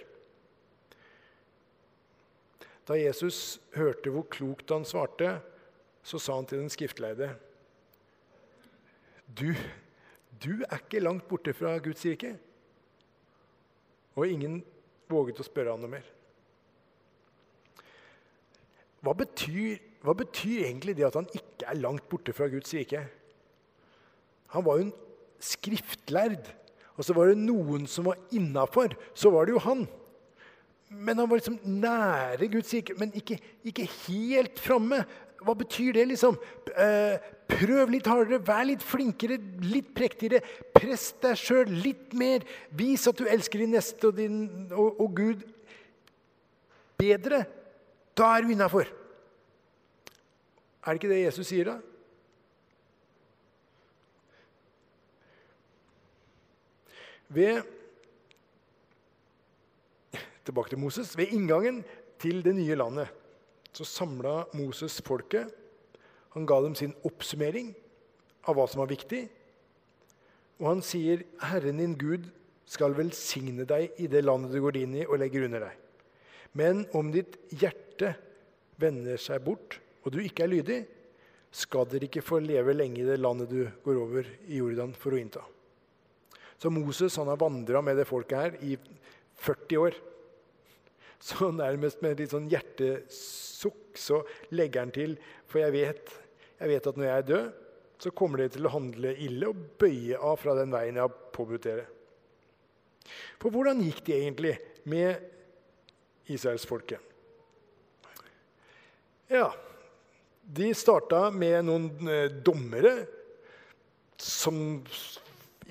Da 2.89 2.97
Jesus 2.97 3.61
hørte 3.77 4.11
hvor 4.11 4.25
klokt 4.33 4.73
han 4.73 4.87
svarte, 4.87 5.37
så 6.01 6.17
sa 6.17 6.39
han 6.39 6.47
til 6.49 6.63
den 6.63 6.71
skriftleide 6.73 7.35
du, 9.31 9.53
du 10.43 10.63
er 10.65 10.81
ikke 10.81 10.99
langt 10.99 11.27
borte 11.29 11.53
fra 11.55 11.77
Guds 11.79 12.03
rike. 12.03 12.33
Og 14.17 14.27
ingen 14.27 14.57
våget 15.07 15.39
å 15.39 15.45
spørre 15.45 15.71
han 15.71 15.85
noe 15.85 15.93
mer. 15.93 16.09
Hva 19.01 19.15
betyr, 19.17 19.79
hva 20.05 20.13
betyr, 20.17 20.67
egentlig 20.67 20.95
det 20.97 21.07
at 21.07 21.17
han 21.17 21.29
ikke 21.33 21.69
er 21.69 21.79
langt 21.81 22.07
borte 22.09 22.33
fra 22.37 22.49
Guds 22.51 22.73
rike? 22.77 23.01
Han 24.53 24.65
var 24.65 24.77
jo 24.77 24.89
en 24.89 24.93
skriftlærd. 25.41 26.51
Og 26.99 27.07
så 27.07 27.15
var 27.17 27.31
det 27.31 27.41
noen 27.41 27.87
som 27.89 28.11
var 28.11 28.19
innafor. 28.35 28.93
Så 29.17 29.31
var 29.33 29.47
det 29.47 29.55
jo 29.55 29.63
han. 29.63 29.87
Men 30.91 31.21
han 31.21 31.29
var 31.31 31.39
liksom 31.39 31.59
nære 31.81 32.49
Guds 32.51 32.73
rike, 32.75 32.97
men 32.99 33.13
ikke, 33.15 33.39
ikke 33.65 33.87
helt 34.03 34.59
framme. 34.59 35.05
Hva 35.41 35.55
betyr 35.57 35.95
det, 35.95 36.03
liksom? 36.11 36.35
Eh, 36.69 37.15
prøv 37.49 37.93
litt 37.93 38.09
hardere, 38.11 38.41
vær 38.45 38.67
litt 38.67 38.83
flinkere, 38.85 39.39
litt 39.65 39.93
prektigere. 39.97 40.43
Press 40.75 41.07
deg 41.23 41.39
sjøl 41.39 41.71
litt 41.81 42.13
mer. 42.17 42.45
Vis 42.77 43.07
at 43.09 43.17
du 43.17 43.25
elsker 43.25 43.63
din 43.63 43.73
neste 43.73 44.11
og, 44.11 44.19
din, 44.19 44.43
og, 44.69 44.99
og 45.01 45.15
Gud 45.17 45.47
bedre. 47.01 47.45
Da 48.17 48.33
er 48.35 48.43
du 48.43 48.51
innafor. 48.53 48.89
Er 50.81 50.91
det 50.91 50.99
ikke 50.99 51.13
det 51.13 51.23
Jesus 51.23 51.47
sier, 51.51 51.69
da? 51.69 51.77
Ved 57.31 57.61
Tilbake 60.45 60.73
til 60.73 60.81
Moses. 60.81 61.17
Ved 61.17 61.31
inngangen 61.31 61.83
til 62.19 62.41
det 62.43 62.55
nye 62.57 62.75
landet 62.75 63.11
så 63.71 63.85
samla 63.87 64.43
Moses 64.57 65.01
folket. 65.05 65.47
Han 66.33 66.45
ga 66.45 66.59
dem 66.63 66.75
sin 66.75 66.95
oppsummering 67.07 67.71
av 68.47 68.57
hva 68.57 68.65
som 68.67 68.81
var 68.83 68.91
viktig. 68.91 69.21
Og 70.59 70.67
han 70.67 70.81
sier, 70.81 71.23
'Herren 71.39 71.77
din 71.77 71.95
Gud 71.97 72.27
skal 72.65 72.97
velsigne 72.97 73.65
deg 73.65 73.91
i 73.97 74.07
det 74.07 74.23
landet 74.23 74.51
du 74.51 74.61
går 74.61 74.77
inn 74.77 74.95
i 74.95 75.05
og 75.05 75.19
legger 75.19 75.45
under 75.45 75.59
deg.' 75.67 75.80
Men 76.57 76.83
om 76.97 77.11
ditt 77.13 77.37
hjerte 77.53 78.13
vender 78.81 79.19
seg 79.21 79.43
bort, 79.45 79.77
og 80.03 80.13
du 80.13 80.19
ikke 80.23 80.45
er 80.45 80.51
lydig, 80.51 80.79
skal 81.51 81.87
dere 81.91 82.07
ikke 82.07 82.23
få 82.23 82.39
leve 82.43 82.73
lenge 82.75 83.01
i 83.01 83.07
det 83.07 83.19
landet 83.19 83.51
du 83.51 83.65
går 83.83 83.99
over 83.99 84.27
i 84.47 84.61
Jordan 84.61 84.93
for 84.97 85.15
å 85.15 85.19
innta. 85.19 85.43
Så 86.61 86.71
Moses 86.71 87.15
han 87.19 87.29
har 87.31 87.39
vandra 87.41 87.81
med 87.83 87.97
det 87.99 88.07
folket 88.07 88.37
her 88.37 88.57
i 88.63 88.75
40 89.41 89.81
år. 89.81 89.97
Så 91.21 91.51
nærmest 91.53 92.01
med 92.05 92.21
litt 92.21 92.33
sånn 92.33 92.49
hjertesukk 92.49 93.97
så 93.99 94.21
legger 94.53 94.85
han 94.85 94.93
til. 94.95 95.17
For 95.49 95.61
jeg 95.63 95.75
vet, 95.75 96.13
jeg 96.61 96.71
vet 96.71 96.87
at 96.91 96.99
når 96.99 97.07
jeg 97.07 97.17
er 97.17 97.27
død, 97.31 97.49
så 98.01 98.13
kommer 98.17 98.41
det 98.41 98.53
til 98.55 98.65
å 98.65 98.73
handle 98.73 99.13
ille 99.21 99.49
og 99.51 99.65
bøye 99.81 100.17
av 100.17 100.39
fra 100.41 100.55
den 100.57 100.71
veien 100.73 100.97
jeg 100.97 101.05
har 101.05 101.19
påbudt 101.35 101.67
dere. 101.67 101.85
For 103.41 103.53
hvordan 103.53 103.83
gikk 103.85 104.01
det 104.07 104.17
egentlig 104.17 104.55
med 104.89 105.40
israelsfolket? 106.29 106.99
Ja, 109.31 109.47
de 110.43 110.73
starta 110.75 111.29
med 111.31 111.63
noen 111.69 111.89
eh, 112.11 112.27
dommere 112.43 113.05
som 114.21 114.81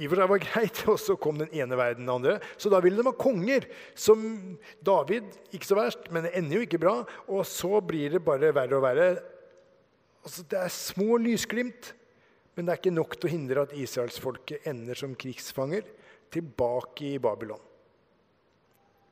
i 0.00 0.06
og 0.06 0.14
for 0.14 0.20
seg 0.22 0.30
var 0.32 0.42
greit, 0.48 0.82
og 0.88 0.98
så 1.02 1.16
kom 1.20 1.40
den 1.42 1.52
ene 1.52 1.76
verden 1.78 2.06
den 2.06 2.14
andre. 2.14 2.38
Så 2.56 2.72
da 2.72 2.80
ville 2.82 3.00
de 3.00 3.08
ha 3.10 3.16
konger, 3.16 3.66
som 3.92 4.22
David. 4.86 5.28
Ikke 5.52 5.68
så 5.68 5.76
verst, 5.76 6.08
men 6.14 6.30
ender 6.30 6.60
jo 6.60 6.66
ikke 6.66 6.80
bra. 6.80 6.94
Og 7.28 7.44
så 7.48 7.82
blir 7.84 8.16
det 8.16 8.24
bare 8.24 8.54
verre 8.56 8.78
og 8.78 8.84
verre. 8.86 9.08
Altså, 10.24 10.44
det 10.48 10.60
er 10.60 10.72
små 10.72 11.18
lysglimt, 11.20 11.92
men 12.54 12.66
det 12.66 12.72
er 12.72 12.80
ikke 12.80 12.94
nok 12.96 13.16
til 13.16 13.28
å 13.28 13.34
hindre 13.34 13.66
at 13.66 13.76
israelsfolket 13.76 14.68
ender 14.68 14.98
som 14.98 15.16
krigsfanger 15.18 15.84
tilbake 16.32 17.14
i 17.14 17.20
Babylon. 17.22 17.60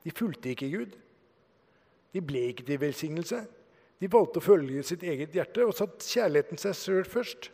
De 0.05 0.13
fulgte 0.15 0.53
ikke 0.53 0.71
Gud. 0.73 0.97
De 2.13 2.21
ble 2.25 2.49
ikke 2.49 2.65
til 2.65 2.81
velsignelse. 2.81 3.43
De 3.99 4.09
valgte 4.11 4.39
å 4.39 4.43
følge 4.43 4.83
sitt 4.87 5.03
eget 5.03 5.35
hjerte 5.35 5.65
og 5.67 5.75
satt 5.77 6.05
kjærligheten 6.07 6.61
seg 6.61 6.77
sjøl 6.77 7.07
først. 7.07 7.49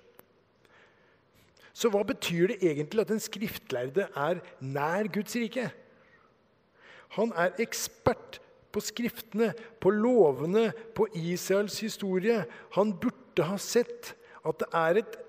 Så 1.75 1.89
hva 1.91 2.05
betyr 2.07 2.53
det 2.53 2.62
egentlig 2.63 3.03
at 3.03 3.12
en 3.12 3.24
skriftlærde 3.24 4.07
er 4.15 4.39
nær 4.63 5.09
Guds 5.12 5.35
rike? 5.35 5.67
Han 7.17 7.33
er 7.35 7.57
ekspert 7.63 8.39
på 8.75 8.83
skriftene, 8.83 9.53
på 9.79 9.91
lovene, 9.91 10.69
på 10.95 11.07
Israels 11.15 11.79
historie. 11.83 12.43
Han 12.75 12.93
burde 13.00 13.47
ha 13.47 13.57
sett 13.59 14.13
at 14.45 14.62
det 14.62 14.69
er 14.75 15.01
et, 15.01 15.19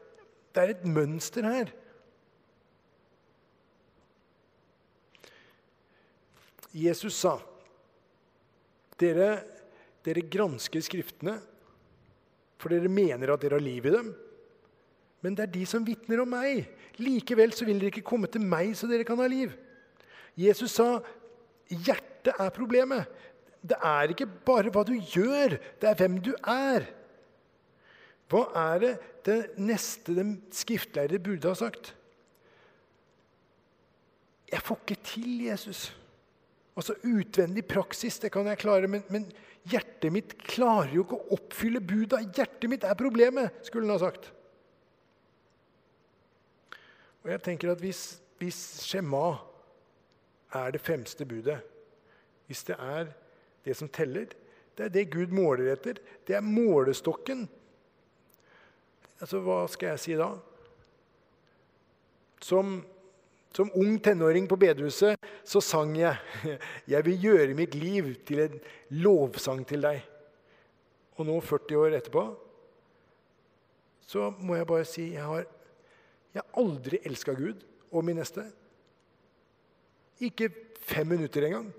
det 0.54 0.62
er 0.62 0.72
et 0.74 0.86
mønster 0.86 1.46
her. 1.46 1.72
Jesus 6.76 7.16
sa, 7.16 7.38
'Dere, 8.96 9.30
dere 10.04 10.24
gransker 10.24 10.80
Skriftene, 10.80 11.36
for 12.56 12.72
dere 12.72 12.88
mener 12.88 13.32
at 13.32 13.42
dere 13.42 13.58
har 13.58 13.64
liv 13.64 13.86
i 13.86 13.92
dem.' 13.92 14.14
men 15.26 15.34
det 15.34 15.42
er 15.46 15.54
de 15.56 15.64
som 15.66 15.82
vitner 15.82 16.20
om 16.22 16.28
meg. 16.30 16.68
Likevel 17.02 17.50
så 17.56 17.66
vil 17.66 17.80
dere 17.80 17.90
ikke 17.90 18.06
komme 18.06 18.28
til 18.30 18.44
meg 18.46 18.76
så 18.78 18.86
dere 18.86 19.06
kan 19.06 19.18
ha 19.18 19.26
liv. 19.26 19.56
Jesus 20.38 20.76
sa 20.76 21.00
hjertet 21.66 22.36
er 22.36 22.52
problemet. 22.54 23.08
Det 23.66 23.78
er 23.82 24.12
ikke 24.12 24.28
bare 24.46 24.70
hva 24.70 24.84
du 24.86 24.94
gjør, 24.94 25.56
det 25.80 25.88
er 25.90 25.98
hvem 25.98 26.20
du 26.22 26.30
er. 26.46 26.86
Hva 28.30 28.44
er 28.60 28.82
det 28.84 28.94
det 29.26 29.38
neste 29.58 30.14
den 30.14 30.36
skriftlærde 30.54 31.18
burde 31.22 31.50
ha 31.50 31.58
sagt? 31.58 31.90
Jeg 34.52 34.62
får 34.62 34.82
ikke 34.84 35.00
til 35.10 35.30
Jesus. 35.48 35.88
Altså 36.76 36.96
Utvendig 37.08 37.64
praksis 37.68 38.18
det 38.20 38.30
kan 38.34 38.48
jeg 38.50 38.60
klare, 38.60 38.88
men, 38.90 39.04
men 39.08 39.24
hjertet 39.70 40.12
mitt 40.12 40.34
klarer 40.44 40.92
jo 40.92 41.06
ikke 41.06 41.18
å 41.18 41.36
oppfylle 41.38 41.80
buda. 41.80 42.20
Hjertet 42.26 42.68
mitt 42.70 42.84
er 42.84 42.98
problemet, 42.98 43.62
skulle 43.66 43.88
han 43.88 43.96
ha 43.96 44.02
sagt. 44.04 44.30
Og 47.24 47.32
jeg 47.32 47.42
tenker 47.42 47.72
at 47.72 47.82
Hvis, 47.82 48.20
hvis 48.38 48.58
skjema 48.86 49.38
er 50.54 50.74
det 50.76 50.82
fremste 50.84 51.26
budet, 51.26 51.58
hvis 52.46 52.62
det 52.68 52.76
er 52.78 53.08
det 53.66 53.74
som 53.74 53.88
teller, 53.90 54.28
det 54.76 54.84
er 54.84 54.92
det 54.92 55.08
Gud 55.10 55.32
måler 55.34 55.72
etter, 55.72 55.98
det 56.28 56.36
er 56.36 56.44
målestokken 56.44 57.46
Altså, 59.16 59.40
Hva 59.40 59.62
skal 59.72 59.94
jeg 59.94 60.02
si 60.02 60.16
da? 60.20 60.26
Som 62.44 62.82
som 63.56 63.70
ung 63.72 63.94
tenåring 64.04 64.44
på 64.48 64.58
bedehuset 64.60 65.16
så 65.44 65.62
sang 65.64 65.94
jeg 65.96 66.16
'Jeg 66.90 67.04
vil 67.04 67.22
gjøre 67.22 67.54
mitt 67.56 67.74
liv 67.74 68.14
til 68.28 68.44
en 68.44 68.60
lovsang 68.90 69.64
til 69.66 69.80
deg'. 69.80 70.04
Og 71.16 71.24
nå, 71.24 71.40
40 71.40 71.76
år 71.80 71.96
etterpå, 71.96 72.24
så 74.06 74.28
må 74.38 74.54
jeg 74.54 74.66
bare 74.68 74.84
si 74.84 75.14
jeg 75.14 75.24
har, 75.24 75.46
jeg 76.34 76.42
aldri 76.60 77.00
elska 77.08 77.32
Gud 77.32 77.64
og 77.90 78.04
min 78.04 78.20
neste. 78.20 78.44
Ikke 80.20 80.50
fem 80.76 81.06
minutter 81.06 81.48
engang. 81.48 81.72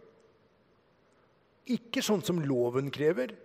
Ikke 1.68 2.02
sånn 2.02 2.26
som 2.26 2.42
loven 2.42 2.90
krever. 2.92 3.36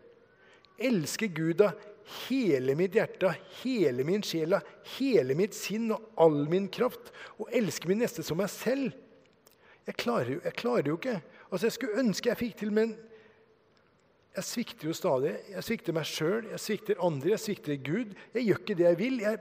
Elske 0.80 1.28
Gud 1.28 1.60
av 1.60 1.76
hele 2.28 2.74
mitt 2.78 2.96
hjerte, 2.96 3.34
hele 3.62 4.04
min 4.06 4.24
sjel, 4.26 4.56
hele 4.96 5.36
mitt 5.38 5.54
sinn 5.56 5.90
og 5.94 6.12
all 6.20 6.44
min 6.50 6.68
kraft. 6.72 7.12
Og 7.38 7.50
elske 7.54 7.88
min 7.90 8.02
neste 8.02 8.24
som 8.26 8.40
meg 8.40 8.50
selv. 8.52 8.92
Jeg 9.86 9.98
klarer, 9.98 10.38
jeg 10.44 10.58
klarer 10.58 10.92
jo 10.92 10.98
ikke. 10.98 11.18
Altså, 11.50 11.66
Jeg 11.66 11.72
skulle 11.72 11.98
ønske 12.02 12.30
jeg 12.30 12.38
fikk 12.38 12.56
til, 12.60 12.72
men 12.72 12.94
jeg 14.32 14.44
svikter 14.48 14.88
jo 14.88 14.94
stadig. 14.96 15.34
Jeg 15.50 15.64
svikter 15.66 15.96
meg 15.96 16.08
sjøl, 16.08 16.46
jeg 16.50 16.60
svikter 16.62 17.02
andre, 17.04 17.34
jeg 17.34 17.42
svikter 17.42 17.76
Gud. 17.84 18.14
Jeg 18.34 18.46
gjør 18.46 18.62
ikke 18.62 18.78
det 18.78 18.86
jeg 18.86 18.98
vil. 18.98 19.18
Jeg, 19.20 19.38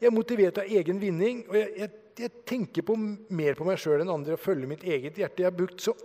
jeg 0.00 0.10
er 0.10 0.14
motivert 0.14 0.60
av 0.60 0.68
egen 0.68 1.00
vinning. 1.00 1.46
og 1.48 1.56
jeg, 1.56 1.72
jeg, 1.78 1.90
jeg 2.20 2.44
tenker 2.48 2.84
på, 2.84 2.96
mer 2.96 3.56
på 3.56 3.68
meg 3.68 3.80
sjøl 3.80 4.02
enn 4.02 4.12
andre 4.12 4.36
og 4.36 4.42
følger 4.42 4.68
mitt 4.68 4.84
eget 4.84 5.16
hjerte. 5.16 5.42
Jeg 5.42 5.48
har 5.48 5.56
brukt 5.56 5.80
så, 5.80 5.96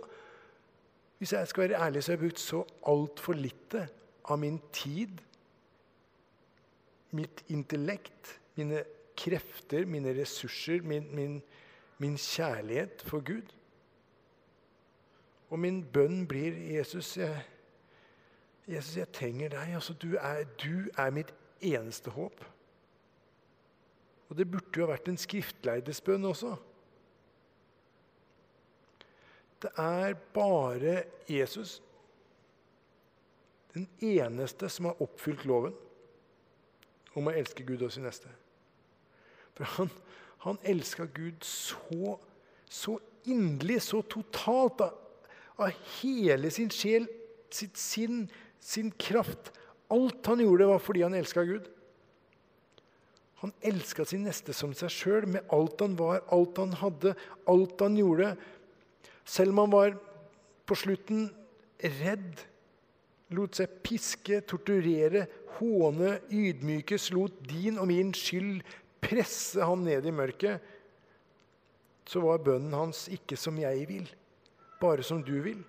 Hvis 1.18 1.32
jeg 1.32 1.48
skal 1.48 1.62
være 1.64 1.80
ærlig, 1.80 2.02
så 2.04 2.12
har 2.12 2.18
jeg 2.18 2.24
brukt 2.26 2.40
så 2.40 2.58
altfor 2.92 3.36
lite 3.36 3.86
av 4.26 4.38
min 4.38 4.58
tid, 4.72 5.20
mitt 7.16 7.44
intellekt, 7.48 8.40
mine 8.56 8.82
krefter, 9.16 9.86
mine 9.86 10.14
ressurser, 10.16 10.82
min, 10.82 11.06
min, 11.14 11.42
min 11.98 12.16
kjærlighet 12.20 13.04
for 13.06 13.24
Gud. 13.24 13.54
Og 15.48 15.58
min 15.62 15.84
bønn 15.92 16.26
blir 16.28 16.56
Jesus, 16.74 17.16
jeg, 17.16 17.44
Jesus, 18.66 18.96
jeg 18.96 19.12
trenger 19.14 19.54
deg. 19.54 19.74
Altså, 19.78 19.94
du, 19.94 20.16
er, 20.18 20.44
du 20.58 20.90
er 20.98 21.14
mitt 21.14 21.32
eneste 21.62 22.10
håp. 22.10 22.44
Og 24.28 24.38
det 24.38 24.48
burde 24.50 24.74
jo 24.74 24.86
ha 24.86 24.94
vært 24.96 25.12
en 25.12 25.20
skriftleidesbønn 25.20 26.26
også. 26.26 26.56
Det 29.62 29.70
er 29.80 30.16
bare 30.34 30.96
Jesus 31.30 31.78
den 33.76 33.88
eneste 34.00 34.70
som 34.72 34.88
har 34.88 35.02
oppfylt 35.04 35.44
loven 35.48 35.74
om 37.16 37.28
å 37.28 37.34
elske 37.36 37.64
Gud 37.66 37.84
og 37.84 37.92
sin 37.92 38.06
neste. 38.06 38.30
For 39.56 39.68
han, 39.76 39.92
han 40.44 40.58
elska 40.68 41.06
Gud 41.16 41.44
så, 41.44 42.16
så 42.68 42.96
inderlig, 43.28 43.80
så 43.84 44.02
totalt, 44.04 44.82
av, 44.84 44.96
av, 45.56 45.86
hele 45.98 46.50
sin 46.52 46.72
sjel, 46.72 47.08
sitt 47.52 47.78
sinn, 47.80 48.26
sin 48.60 48.92
kraft. 49.00 49.52
Alt 49.92 50.28
han 50.28 50.42
gjorde, 50.44 50.68
var 50.68 50.82
fordi 50.82 51.04
han 51.06 51.16
elska 51.16 51.44
Gud. 51.48 51.70
Han 53.44 53.52
elska 53.68 54.04
sin 54.08 54.24
neste 54.24 54.56
som 54.56 54.72
seg 54.76 54.92
sjøl, 54.92 55.28
med 55.28 55.48
alt 55.52 55.80
han 55.84 55.96
var, 55.98 56.22
alt 56.32 56.60
han 56.60 56.76
hadde, 56.80 57.16
alt 57.48 57.80
han 57.84 57.96
gjorde. 58.00 58.34
Selv 59.28 59.52
om 59.52 59.64
han 59.64 59.74
var 59.74 59.96
på 60.66 60.76
slutten 60.78 61.28
redd 62.00 62.44
lot 63.34 63.58
seg 63.58 63.80
piske, 63.82 64.40
torturere, 64.46 65.26
håne, 65.58 66.18
ydmykes, 66.30 67.10
lot 67.16 67.38
din 67.48 67.80
og 67.80 67.88
min 67.90 68.12
skyld 68.14 68.60
presse 69.02 69.62
han 69.62 69.84
ned 69.86 70.06
i 70.06 70.14
mørket, 70.14 70.74
så 72.06 72.22
var 72.22 72.44
bønnen 72.44 72.74
hans 72.76 73.06
ikke 73.10 73.38
som 73.38 73.58
jeg 73.58 73.88
vil, 73.88 74.06
bare 74.80 75.02
som 75.06 75.24
du 75.26 75.34
vil. 75.42 75.64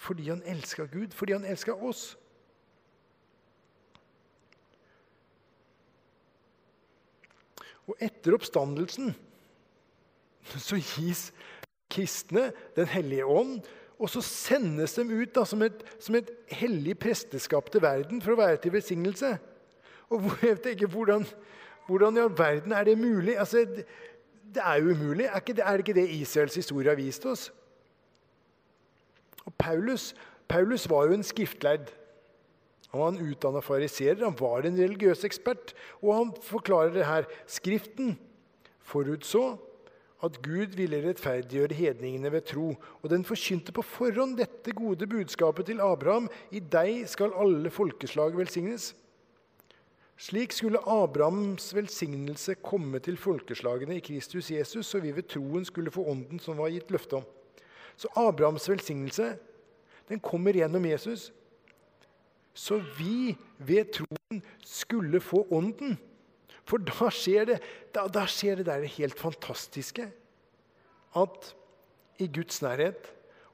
Fordi 0.00 0.30
han 0.30 0.42
elska 0.48 0.88
Gud, 0.90 1.12
fordi 1.14 1.36
han 1.36 1.46
elska 1.46 1.76
oss. 1.76 2.16
Og 7.86 7.98
etter 8.02 8.34
oppstandelsen 8.36 9.12
så 10.50 10.78
gis 10.78 11.30
kristne 11.90 12.52
Den 12.76 12.86
hellige 12.86 13.26
ånd 13.26 13.66
og 14.00 14.08
så 14.08 14.22
sendes 14.24 14.94
de 14.96 15.04
ut 15.04 15.32
da, 15.36 15.44
som, 15.44 15.60
et, 15.62 15.82
som 16.00 16.16
et 16.16 16.30
hellig 16.56 16.96
presteskap 16.98 17.68
til 17.72 17.82
verden 17.84 18.22
for 18.24 18.32
å 18.32 18.40
være 18.40 18.56
til 18.62 18.72
velsignelse. 18.72 19.34
Og 20.10 20.30
jeg 20.42 20.56
tenker, 20.64 20.88
hvordan, 20.88 21.26
hvordan 21.86 22.16
i 22.16 22.22
all 22.24 22.32
verden 22.38 22.72
er 22.72 22.88
det 22.88 22.96
mulig? 22.98 23.36
Altså, 23.38 23.66
det, 23.68 24.64
er 24.64 24.80
jo 24.80 24.96
umulig. 24.96 25.28
Er, 25.28 25.36
ikke, 25.44 25.60
er 25.60 25.76
det 25.76 25.84
ikke 25.84 25.98
det 26.00 26.08
Israels 26.16 26.56
historie 26.56 26.88
har 26.88 26.96
vist 26.98 27.28
oss? 27.28 27.50
Og 29.44 29.52
Paulus, 29.60 30.14
Paulus 30.48 30.88
var 30.90 31.10
jo 31.10 31.20
en 31.20 31.26
skriftlærd. 31.26 31.92
Han 32.90 33.00
var 33.04 33.12
en 33.12 33.22
utdanna 33.30 33.60
fariserer, 33.62 34.24
han 34.24 34.34
var 34.40 34.64
en 34.66 34.80
religiøs 34.80 35.28
ekspert. 35.28 35.76
Og 36.00 36.16
han 36.16 36.32
forklarer 36.42 36.96
det 36.96 37.06
her. 37.06 37.28
Skriften 37.46 38.16
forutså 38.80 39.60
at 40.24 40.42
Gud 40.42 40.76
ville 40.76 41.00
rettferdiggjøre 41.08 41.74
hedningene 41.74 42.32
ved 42.32 42.44
tro. 42.50 42.74
Og 43.02 43.10
den 43.10 43.24
forkynte 43.24 43.72
på 43.72 43.82
forhånd 43.82 44.36
dette 44.38 44.72
gode 44.76 45.06
budskapet 45.06 45.66
til 45.66 45.80
Abraham. 45.80 46.28
I 46.50 46.60
deg 46.60 47.06
skal 47.08 47.36
alle 47.36 47.70
folkeslag 47.70 48.36
velsignes. 48.36 48.92
Slik 50.20 50.52
skulle 50.52 50.82
Abrahams 50.84 51.70
velsignelse 51.74 52.54
komme 52.60 52.98
til 53.00 53.16
folkeslagene 53.16 53.96
i 53.96 54.04
Kristus 54.04 54.50
Jesus, 54.50 54.86
så 54.86 55.00
vi 55.00 55.14
ved 55.16 55.30
troen 55.32 55.64
skulle 55.64 55.90
få 55.90 56.04
ånden 56.12 56.42
som 56.42 56.60
var 56.60 56.68
gitt 56.68 56.90
løfte 56.92 57.22
om. 57.22 57.24
Så 57.96 58.08
Abrahams 58.16 58.68
velsignelse 58.68 59.32
den 60.08 60.20
kommer 60.20 60.52
gjennom 60.52 60.84
Jesus. 60.84 61.30
Så 62.54 62.82
vi 62.98 63.36
ved 63.58 63.92
troen 63.94 64.42
skulle 64.64 65.20
få 65.20 65.46
ånden. 65.50 65.96
For 66.70 66.82
da 66.86 67.10
skjer 67.10 67.48
det, 67.48 67.58
da, 67.94 68.06
da 68.06 68.26
skjer 68.30 68.60
det 68.60 68.68
der 68.68 68.86
helt 68.94 69.18
fantastiske 69.18 70.06
at 71.18 71.48
i 72.22 72.28
Guds 72.30 72.60
nærhet 72.62 73.08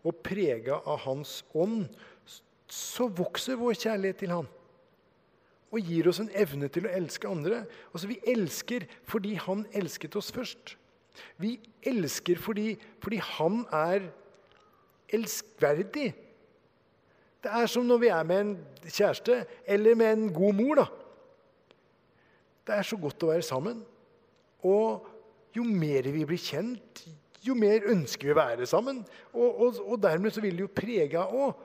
og 0.07 0.19
prega 0.27 0.83
av 0.85 1.01
Hans 1.07 1.41
ånd, 1.57 1.87
så 2.69 3.07
vokser 3.09 3.59
vår 3.59 3.79
kjærlighet 3.79 4.21
til 4.21 4.35
Han. 4.35 4.51
Og 5.73 5.89
gir 5.89 6.09
oss 6.11 6.21
en 6.23 6.31
evne 6.37 6.69
til 6.73 6.87
å 6.87 6.93
elske 6.93 7.29
andre. 7.31 7.65
Altså, 7.93 8.11
Vi 8.11 8.21
elsker 8.29 8.87
fordi 9.09 9.35
Han 9.47 9.65
elsket 9.73 10.17
oss 10.19 10.31
først. 10.35 10.77
Vi 11.41 11.57
elsker 11.83 12.39
fordi, 12.39 12.77
fordi 13.03 13.17
Han 13.17 13.65
er 13.73 14.11
elskverdig. 15.09 16.13
Det 17.43 17.53
er 17.53 17.67
som 17.71 17.87
når 17.87 17.99
vi 18.03 18.09
er 18.11 18.23
med 18.27 18.41
en 18.41 18.55
kjæreste 18.85 19.45
eller 19.67 19.95
med 19.95 20.13
en 20.13 20.33
god 20.35 20.55
mor. 20.59 20.75
da. 20.75 20.87
Det 22.67 22.75
er 22.75 22.87
så 22.87 22.99
godt 22.99 23.23
å 23.23 23.31
være 23.31 23.47
sammen. 23.47 23.81
Og 24.67 25.07
jo 25.57 25.65
mer 25.67 26.09
vi 26.13 26.25
blir 26.27 26.41
kjent, 26.41 27.05
jo 27.47 27.55
mer 27.59 27.87
ønsker 27.93 28.29
vi 28.29 28.35
å 28.35 28.39
være 28.39 28.67
sammen. 28.69 29.03
Og, 29.33 29.47
og, 29.47 29.81
og 29.87 30.03
dermed 30.03 30.35
så 30.35 30.43
vil 30.45 30.59
det 30.59 30.67
jo 30.67 30.73
prege 30.75 31.21
av 31.21 31.35
òg. 31.37 31.65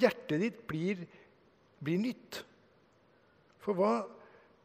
Hjertet 0.00 0.42
ditt 0.42 0.60
blir, 0.70 1.04
blir 1.82 2.00
nytt. 2.02 2.42
For 3.60 3.76
hva, 3.76 3.92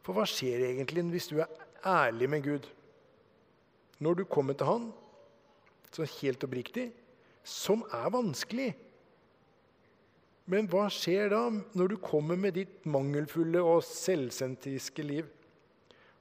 for 0.06 0.18
hva 0.18 0.26
skjer 0.30 0.68
egentlig 0.70 1.06
hvis 1.14 1.30
du 1.32 1.40
er 1.44 1.52
ærlig 1.86 2.30
med 2.32 2.46
Gud? 2.46 2.70
Når 4.02 4.22
du 4.22 4.24
kommer 4.28 4.58
til 4.58 4.70
Han, 4.70 4.90
så 5.96 6.08
helt 6.20 6.44
oppriktig, 6.44 6.90
som 7.46 7.86
er 7.94 8.10
vanskelig 8.12 8.74
men 10.52 10.68
hva 10.70 10.86
skjer 10.94 11.32
da 11.34 11.48
når 11.78 11.94
du 11.94 11.98
kommer 12.02 12.38
med 12.38 12.58
ditt 12.60 12.84
mangelfulle 12.86 13.64
og 13.66 13.82
selvsentriske 13.88 15.06
liv 15.06 15.32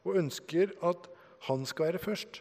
og 0.04 0.16
ønsker 0.20 0.72
at 0.84 1.10
han 1.48 1.66
skal 1.68 1.90
være 1.92 2.00
først? 2.00 2.40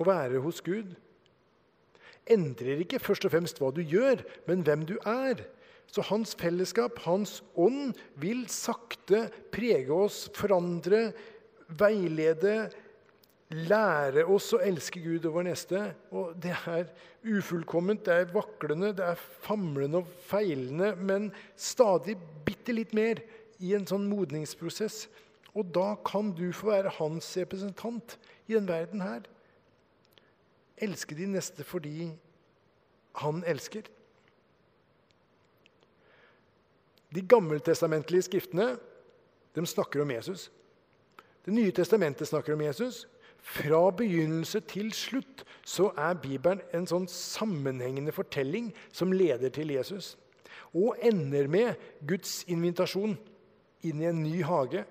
Å 0.00 0.06
være 0.08 0.42
hos 0.42 0.62
Gud 0.64 0.96
endrer 2.30 2.82
ikke 2.82 3.00
først 3.02 3.26
og 3.26 3.34
fremst 3.34 3.60
hva 3.60 3.70
du 3.74 3.80
gjør, 3.84 4.22
men 4.48 4.62
hvem 4.66 4.84
du 4.88 4.96
er. 5.08 5.42
Så 5.90 6.04
hans 6.06 6.36
fellesskap, 6.38 7.00
hans 7.06 7.40
ånd, 7.58 7.96
vil 8.22 8.44
sakte 8.50 9.26
prege 9.50 9.90
oss, 9.90 10.28
forandre, 10.38 11.10
veilede, 11.80 12.70
lære 13.50 14.22
oss 14.30 14.52
å 14.54 14.60
elske 14.62 15.02
Gud 15.02 15.26
og 15.26 15.34
vår 15.38 15.48
neste. 15.48 15.82
Og 16.14 16.36
det 16.42 16.54
er 16.70 16.86
ufullkomment, 17.26 18.04
det 18.06 18.14
er 18.14 18.32
vaklende, 18.34 18.92
det 18.96 19.06
er 19.12 19.24
famlende 19.44 20.04
og 20.04 20.12
feilende, 20.28 20.94
men 20.96 21.30
stadig 21.58 22.16
bitte 22.46 22.74
litt 22.76 22.94
mer 22.96 23.22
i 23.60 23.74
en 23.76 23.86
sånn 23.88 24.06
modningsprosess. 24.10 25.04
Og 25.50 25.72
da 25.74 25.96
kan 26.06 26.30
du 26.36 26.48
få 26.54 26.70
være 26.70 26.94
hans 27.00 27.32
representant 27.40 28.16
i 28.46 28.54
den 28.54 28.68
verden 28.70 29.02
her. 29.02 29.26
Elske 30.80 31.18
de 31.18 31.26
neste 31.28 31.66
fordi 31.66 32.12
han 33.20 33.42
elsker. 33.50 33.88
De 37.10 37.22
gammeltestamentlige 37.26 38.28
skriftene 38.28 38.76
de 39.54 39.66
snakker 39.66 40.04
om 40.04 40.12
Jesus. 40.14 40.46
Det 41.42 41.50
nye 41.50 41.74
testamentet 41.74 42.28
snakker 42.30 42.54
om 42.54 42.62
Jesus. 42.62 43.08
Fra 43.42 43.90
begynnelse 43.96 44.60
til 44.68 44.92
slutt 44.92 45.44
så 45.66 45.90
er 45.98 46.18
Bibelen 46.20 46.60
en 46.76 46.86
sånn 46.88 47.08
sammenhengende 47.10 48.12
fortelling 48.12 48.70
som 48.92 49.14
leder 49.14 49.52
til 49.54 49.72
Jesus. 49.72 50.14
Og 50.76 50.98
ender 51.02 51.48
med 51.50 51.74
Guds 52.06 52.44
invitasjon 52.50 53.16
inn 53.86 54.02
i 54.02 54.08
en 54.10 54.22
ny 54.22 54.42
hage, 54.46 54.84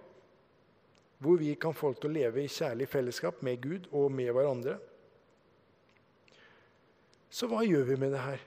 hvor 1.20 1.40
vi 1.40 1.54
kan 1.60 1.76
få 1.76 1.94
til 1.94 2.10
å 2.10 2.16
leve 2.16 2.44
i 2.44 2.52
kjærlig 2.52 2.88
fellesskap 2.90 3.42
med 3.46 3.62
Gud 3.62 3.90
og 3.92 4.12
med 4.12 4.32
hverandre. 4.34 4.78
Så 7.30 7.48
hva 7.52 7.62
gjør 7.68 7.86
vi 7.92 7.98
med 8.02 8.16
det 8.16 8.24
her? 8.24 8.46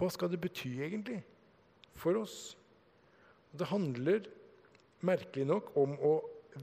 Hva 0.00 0.08
skal 0.08 0.30
det 0.32 0.40
bety 0.40 0.78
egentlig 0.80 1.18
for 1.98 2.16
oss? 2.22 2.54
Det 3.52 3.68
handler 3.68 4.24
merkelig 5.04 5.44
nok 5.50 5.74
om 5.80 5.98
å 5.98 6.14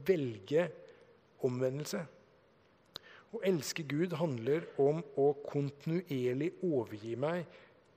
velge 0.06 0.68
omvendelse. 1.46 2.00
Å 3.28 3.40
elske 3.44 3.84
Gud 3.88 4.14
handler 4.16 4.64
om 4.80 5.02
å 5.20 5.30
kontinuerlig 5.44 6.54
overgi 6.64 7.14
meg 7.20 7.44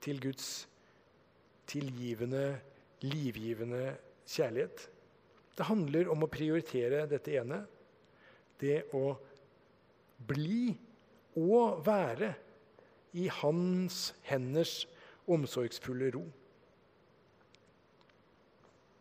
til 0.04 0.20
Guds 0.20 0.66
tilgivende, 1.70 2.58
livgivende 3.04 3.94
kjærlighet. 4.28 4.88
Det 5.56 5.68
handler 5.68 6.10
om 6.12 6.24
å 6.24 6.30
prioritere 6.32 7.06
dette 7.08 7.36
ene. 7.40 7.62
Det 8.60 8.82
å 8.96 9.14
bli 10.28 10.72
og 11.40 11.80
være 11.86 12.32
i 13.16 13.28
hans 13.40 14.12
henders 14.28 14.82
omsorgsfulle 15.30 16.12
ro. 16.14 16.24